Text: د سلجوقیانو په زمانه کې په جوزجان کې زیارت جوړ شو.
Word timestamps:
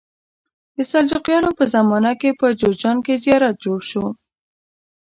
د 0.75 0.77
سلجوقیانو 0.91 1.49
په 1.57 1.63
زمانه 1.73 2.11
کې 2.21 2.29
په 2.39 2.47
جوزجان 2.59 2.97
کې 3.05 3.21
زیارت 3.23 3.55
جوړ 3.65 3.79
شو. 3.89 4.05